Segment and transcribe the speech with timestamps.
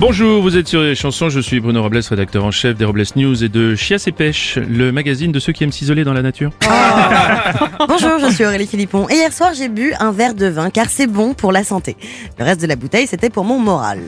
[0.00, 3.04] Bonjour, vous êtes sur les chansons, je suis Bruno Robles, rédacteur en chef des Robles
[3.16, 6.22] News et de Chiasse et Pêche, le magazine de ceux qui aiment s'isoler dans la
[6.22, 6.52] nature.
[7.86, 9.06] Bonjour, je suis Aurélie Philippon.
[9.10, 11.98] Et hier soir, j'ai bu un verre de vin car c'est bon pour la santé.
[12.38, 14.00] Le reste de la bouteille, c'était pour mon moral.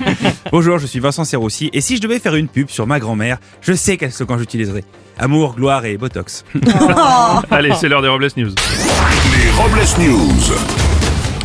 [0.52, 3.38] Bonjour, je suis Vincent Serroussi et si je devais faire une pub sur ma grand-mère,
[3.62, 4.84] je sais quel slogan j'utiliserais.
[5.18, 6.44] Amour, gloire et botox.
[7.50, 8.54] Allez, c'est l'heure des Robles News.
[9.32, 10.81] Les Robles News.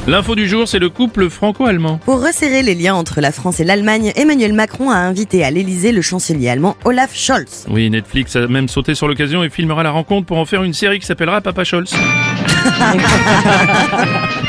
[0.08, 2.00] L'info du jour, c'est le couple franco-allemand.
[2.06, 5.92] Pour resserrer les liens entre la France et l'Allemagne, Emmanuel Macron a invité à l'Elysée
[5.92, 7.66] le chancelier allemand Olaf Scholz.
[7.70, 10.74] Oui, Netflix a même sauté sur l'occasion et filmera la rencontre pour en faire une
[10.74, 11.94] série qui s'appellera Papa Scholz.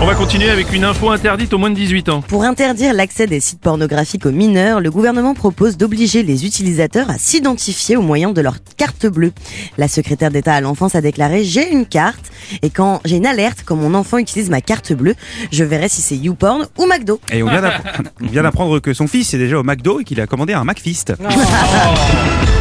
[0.00, 2.20] On va continuer avec une info interdite aux moins de 18 ans.
[2.22, 7.18] Pour interdire l'accès des sites pornographiques aux mineurs, le gouvernement propose d'obliger les utilisateurs à
[7.18, 9.32] s'identifier au moyen de leur carte bleue.
[9.76, 12.30] La secrétaire d'État à l'enfance a déclaré J'ai une carte
[12.62, 15.16] et quand j'ai une alerte, quand mon enfant utilise ma carte bleue,
[15.50, 17.20] je verrai si c'est YouPorn ou McDo.
[17.32, 17.82] Et on vient d'appre-
[18.22, 20.62] on vient d'apprendre que son fils est déjà au McDo et qu'il a commandé un
[20.64, 21.14] McFist.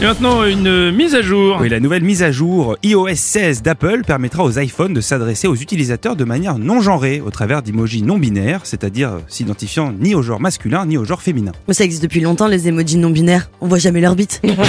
[0.00, 1.58] Et maintenant, une mise à jour.
[1.60, 5.56] Oui, la nouvelle mise à jour iOS 16 d'Apple permettra aux iPhones de s'adresser aux
[5.56, 10.38] utilisateurs de manière non genrée, au travers d'emojis non binaires, c'est-à-dire s'identifiant ni au genre
[10.38, 11.50] masculin ni au genre féminin.
[11.66, 13.50] Mais ça existe depuis longtemps, les emojis non binaires.
[13.60, 14.40] On voit jamais leur bite.
[14.44, 14.68] C'est vrai.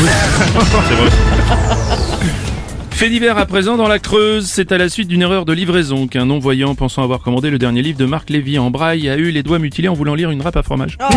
[2.90, 6.08] Fait divers à présent dans la Creuse, c'est à la suite d'une erreur de livraison
[6.08, 9.30] qu'un non-voyant pensant avoir commandé le dernier livre de Marc Lévy en braille a eu
[9.30, 10.98] les doigts mutilés en voulant lire une râpe à fromage.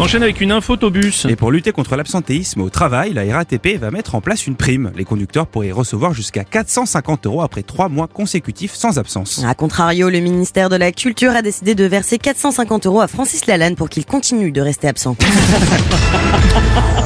[0.00, 1.26] On enchaîne avec une infotobus.
[1.28, 4.92] Et pour lutter contre l'absentéisme au travail, la RATP va mettre en place une prime.
[4.94, 9.42] Les conducteurs pourraient recevoir jusqu'à 450 euros après trois mois consécutifs sans absence.
[9.44, 13.46] A contrario, le ministère de la Culture a décidé de verser 450 euros à Francis
[13.46, 15.16] Lalanne pour qu'il continue de rester absent.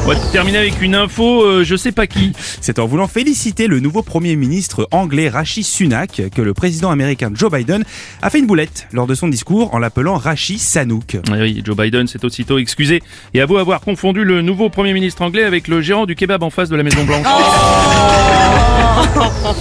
[0.04, 2.32] On va terminer avec une info, euh, je sais pas qui.
[2.60, 7.30] C'est en voulant féliciter le nouveau Premier ministre anglais Rashi Sunak que le président américain
[7.32, 7.84] Joe Biden
[8.20, 11.18] a fait une boulette lors de son discours en l'appelant Rashi Sanouk.
[11.30, 15.22] Ah oui, Joe Biden s'est aussitôt excusé et avoue avoir confondu le nouveau Premier ministre
[15.22, 17.26] anglais avec le gérant du kebab en face de la Maison Blanche.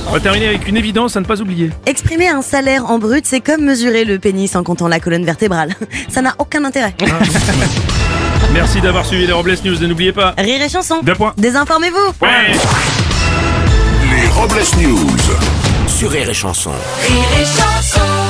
[0.08, 1.70] On va terminer avec une évidence à ne pas oublier.
[1.86, 5.74] Exprimer un salaire en brut, c'est comme mesurer le pénis en comptant la colonne vertébrale.
[6.10, 6.96] Ça n'a aucun intérêt.
[8.54, 10.34] Merci d'avoir suivi les Robles News et n'oubliez pas...
[10.38, 11.02] Rire et chanson.
[11.04, 11.34] Deux points.
[11.38, 12.26] Désinformez-vous.
[12.26, 12.52] Ouais.
[14.12, 15.08] Les Robles News.
[15.88, 16.72] Sur Rire et Chanson.
[17.08, 18.21] Rire et chanson